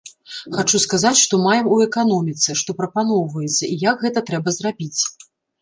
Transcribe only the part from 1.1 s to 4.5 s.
што маем у эканоміцы, што прапаноўваецца, і як гэта